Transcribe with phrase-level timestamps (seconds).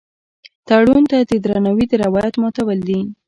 [0.67, 2.99] تړون ته د درناوي د روایت ماتول دي.